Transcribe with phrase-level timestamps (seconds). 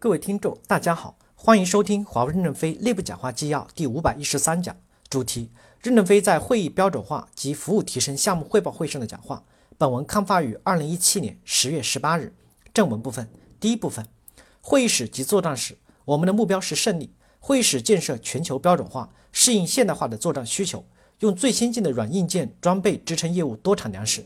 [0.00, 4.76] 各位听众，大家好，欢迎收听华为任正非内部讲话纪要第五百一十三讲，
[5.10, 5.50] 主题：
[5.82, 9.42] 任正非在会议标准化及服务提升项目汇报会上的讲话。
[9.76, 12.32] 本文刊发于二零一七年十月十八日。
[12.72, 14.06] 正文部分，第一部分，
[14.60, 17.12] 会议室及作战室，我们的目标是胜利。
[17.40, 20.84] 会议室建设全球标准化，适应现代化的作战需求，
[21.18, 24.24] 用最先进的软硬件装备支撑业务多产粮食。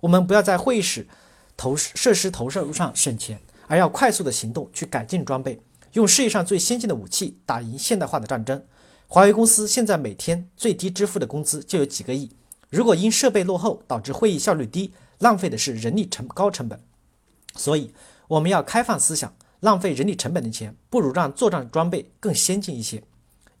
[0.00, 1.06] 我们不要在会议室
[1.58, 3.38] 投设施投射上省钱。
[3.66, 5.60] 而要快速的行动去改进装备，
[5.92, 8.62] 用世界上最先进的武器打赢现代化的战争。
[9.06, 12.30] 华为公司现在每天最低支付的工资就有几个亿，
[12.70, 16.80] 如果因设备落后导致会议效率低，浪费的是人力成高成本。
[17.54, 17.92] 所以
[18.28, 23.02] 我们要开放思想，浪费人力成本的钱，不如让作战装备更先进一些。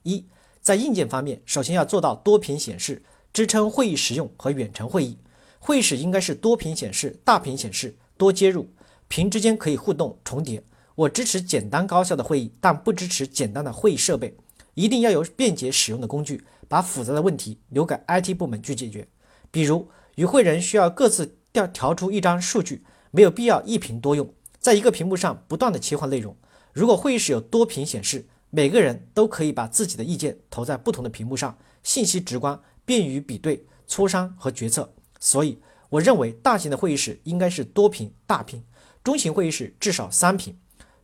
[0.02, 0.26] 一，
[0.60, 5.18] 在硬件方面，首先要做到多屏显示，支撑会议使用和远程会议。
[5.60, 8.68] 会议室应该是多屏显示、大屏显示、多接入。
[9.08, 10.62] 屏之间可以互动重叠。
[10.94, 14.36] 我支持简单高效的会议，但不支持简单的会议设备。
[14.74, 19.06] 一定要有便捷使用的工具，把复杂的问题留给 IT 部门去解决。
[19.50, 24.28] 比如，与会人需要各自调调出一张数据，没有必要一屏多用，
[24.58, 26.36] 在一个屏幕上不断的切换内容。
[26.72, 34.92] 如果会议室有多屏显示，每个人都可以把自己的意见投在不同的屏幕上，信息直观，便于比对、磋商和决策。
[35.20, 38.62] 所以，我认为大型的会议室应该是多屏、大屏。
[39.04, 40.56] 中型会议室至少三屏，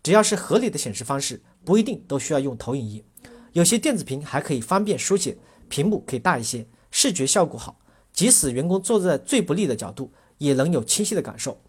[0.02, 3.04] 只要是合理的显示方式，不一定都需要用投影仪。
[3.52, 5.36] 有些电子屏还可以方便书写，
[5.68, 7.78] 屏幕可以大一些，视觉效果好。
[8.10, 11.60] 即使员工坐在最不利的角度，也能有清晰的感受。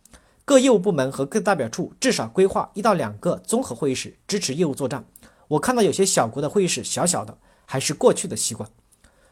[0.46, 5.06] 各业务部门和各代表处至少规划一到两个综合会议室，支持业务作战。
[5.50, 8.70] 我看到有些小国的会议室小小的，还是过去的习惯。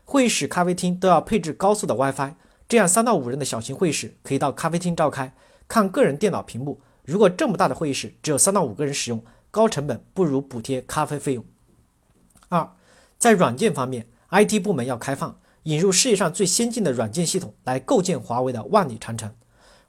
[0.03, 2.33] 会议室、咖啡厅都要配置高速的 WiFi，
[2.67, 5.33] 这样三到五人的小型会议室可以到咖啡厅召开，
[5.69, 6.81] 看个人电脑屏幕。
[7.09, 11.43] 如果这么大的会议室只有三到五个人使用，高成本不如补贴咖啡费用。
[12.49, 12.71] 二，
[13.17, 19.33] 在软件方面，IT 部门要开放，引入世界上最先进的软件系统来构建华为的万里长城。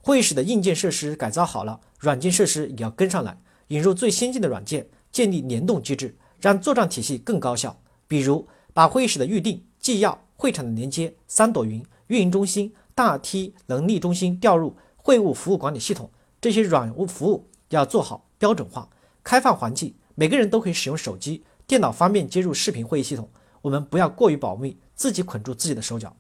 [0.01, 7.79] 会议室的硬件设施改造好了，软件设施也要跟上来，引入最先进的软件，建立联动机制，让作战体系更高效。
[8.09, 16.11] 比如，把会议室的预订、纪要、会场的连接、三朵云、运营中心、大梯能力中心调入会务服务管理系统。
[16.41, 18.89] 这些软物服务要做好标准化、
[19.23, 23.29] 开放环境，每个人都可以使用手机、电脑，方便接入视频会议系统。
[23.61, 26.17] 我们不要过于保密，自己捆住自己的手脚。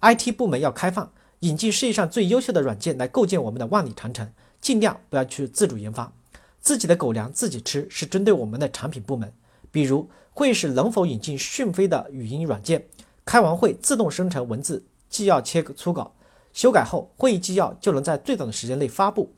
[0.00, 6.10] IT 部门要开放，引进世界上最优秀的软件来构建我们的万里长城，尽量不要去自主研发，
[6.60, 9.30] 自己的狗粮自己吃是针对我们的产品部门。
[9.70, 12.86] 比如会议室能否引进讯飞的语音软件，
[13.26, 16.14] 开完会自动生成文字纪要切初稿，
[16.54, 19.30] 修改后会议纪要就能在最短的时间内发布。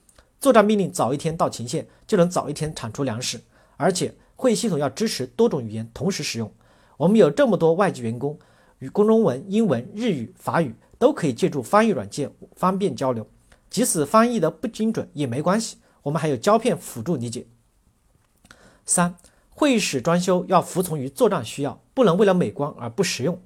[0.44, 3.40] 作战命令早一天到前线，就能早一天产出粮食。
[3.78, 6.52] 而且会议系统要支持多种语言同时使用。
[6.98, 8.38] 我们有这么多外籍员工，
[8.80, 13.26] 与公中文、英文、日语、法语都可以借助翻译软件方便交流。
[13.70, 17.46] 即使翻译的不精准也没关系，我们还有胶片辅助理解。
[18.84, 19.16] 三、
[19.48, 23.40] 会议室装修要服从于作战需要，不能为了美观而不实用。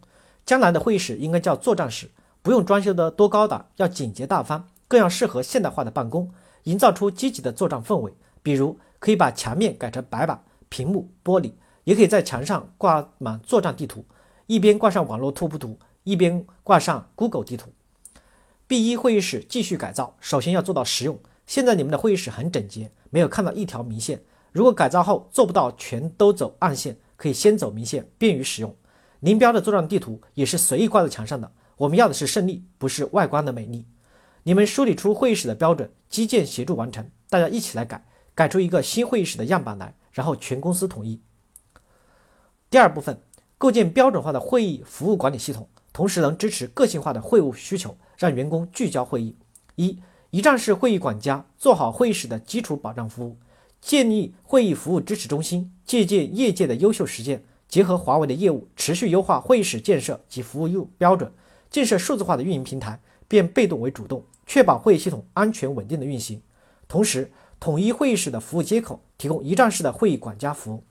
[0.45, 2.11] 将来的会议室应该叫作战室，
[2.43, 6.33] 不用装修的多高档，要简洁大方，更要适合现代化的办公。
[6.69, 8.13] 营造出积极的作战氛围，
[8.43, 11.53] 比如可以把墙面改成白板、屏幕、玻璃，
[11.85, 14.05] 也可以在墙上挂满作战地图，
[14.47, 17.71] 一边挂上网络拓扑图，一边挂上 Google 地图。
[18.67, 21.19] B 一会议室继续改造，首先要做到实用。
[21.47, 24.21] 现在你们的会议室很整洁，没有看到一条明线。
[24.53, 28.77] 如果改造后做不到全都走暗线，可以先走明线，便于使用。
[29.21, 31.51] 林彪的作战地图也是随意挂在墙上的。
[31.79, 33.87] 我们要的是胜利，不是外观的美丽。
[34.49, 38.03] 你们梳理出会议室的标准，基建协助完成，大家一起来改，
[38.35, 41.21] 改出一个新会议室的样板来，然后全公司统一。
[42.71, 43.21] 第二部分，
[43.59, 49.37] 构建标准化的会议服务管理系统，同时能支持个性化的会务需求，让员工聚焦会议。
[49.75, 49.99] 一，
[50.31, 53.37] 一站式会议管家，做好会议室的基础保障服务，
[53.83, 61.31] 建立会议服务支持中心，借鉴业界的优秀实践，结合华为的业务，持续优化会议室建设及服务标准，
[61.69, 62.99] 建设数字化的运营平台，
[63.29, 64.25] 变被动为主动。
[64.49, 66.41] 确保会议系统安全稳定的运行，
[66.89, 67.31] 同时
[67.61, 70.85] 统一会议室的服务接口，提供一站式的会议管家服务。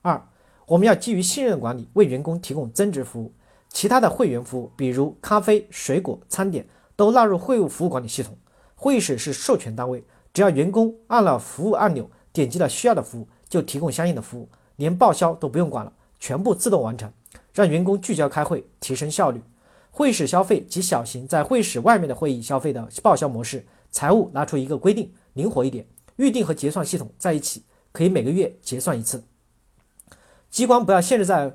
[0.00, 0.26] 二，
[0.66, 3.34] 我们要基于信任管理，为员工提供增值服务。
[3.68, 6.66] 其他的会员服务，比如咖啡、水果、餐点，
[6.96, 8.34] 都纳入会务服务管理系统。
[8.74, 10.02] 会议室是授权单位，
[10.32, 17.12] 只要员工按了服务按钮，点击了需要的服务，就提供相应的服务，连报销都不用管了，全部自动完成，
[17.52, 19.42] 让员工聚焦开会，提升效率。
[19.96, 27.62] 会议室消费及小型在会议室外面的会议消费的报销模式，财务拿出一个规定，灵活一点，预订和结算系统在一起，
[27.92, 29.24] 可以每个月结算一次。
[30.50, 31.50] 机关不要限制在，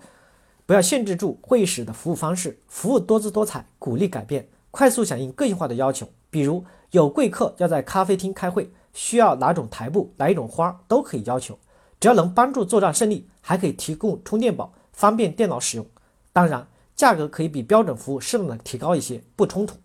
[0.65, 6.09] 不要限制住会议室的服务方式，服务多姿多彩，鼓励改变，快速响应个性化的要求。
[6.31, 11.59] 比如有贵客要在咖啡厅开会，需要哪种台布、哪一种花都可以要求，
[11.99, 15.85] 只要能帮助作战胜利，还可以提供充电宝，方便电脑使用。
[16.33, 16.67] 当然，
[17.01, 19.75] 价格可以比标准服务适当的提高一些，不冲突。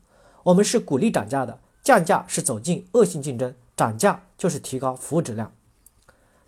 [0.43, 5.51] 我们是鼓励涨价的，降价是走进恶性竞争，涨价就是提高服务质量。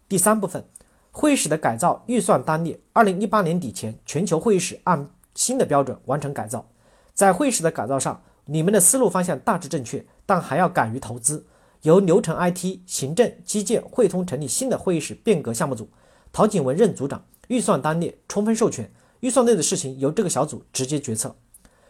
[0.06, 0.62] 第三部分。
[1.11, 6.69] 会议室的改造预算单列：二零一八年底前，全球会议室按新的标准完成改造。
[7.14, 11.47] 在会议室的改造上，你们的思路方向大致正确，但还要敢于投资。
[11.81, 15.88] 由流程、IT、行政、基建、汇通成立新的会议室变革项目组，
[16.31, 17.25] 陶景文任组长。
[17.49, 21.35] 预算单列，充分授权，预算内的事情由这个小组直接决策。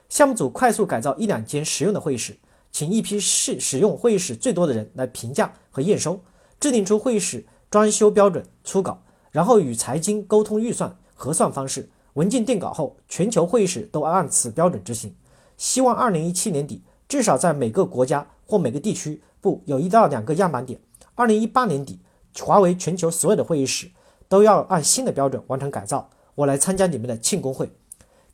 [0.09, 2.37] 项目组快速改造一两间实用的会议室，
[2.73, 6.21] 请一批使使用会议室最多的人来评价和验收，
[6.59, 9.03] 制定出会议室装修标准初稿。
[9.31, 15.15] 然后与财经沟通预算核算方式，文件定稿后，全球会议室都按此标准执行。
[15.59, 20.81] 希望二零一七年底至少在每个国家或每个地区部有一到两个样板点。
[21.15, 22.01] 二零一八年底，
[22.41, 23.91] 华为全球所有的会议室
[24.29, 26.09] 都要按新的标准完成改造。
[26.38, 27.70] 我来参加你们的庆功会。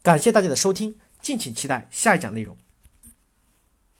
[0.02, 2.56] 感谢大家的收听，敬请期待下一讲内容。